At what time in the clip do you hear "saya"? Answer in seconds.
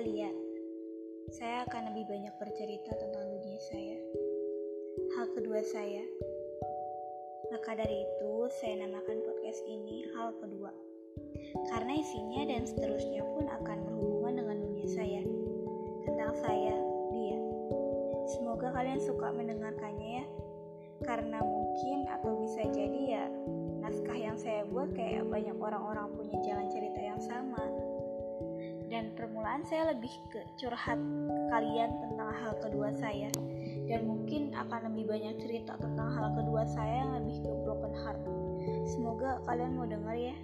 1.36-1.56, 3.68-3.98, 5.60-6.00, 8.48-8.80, 14.88-15.22, 16.32-16.74, 24.40-24.64, 29.64-29.96, 32.92-33.32, 36.68-37.08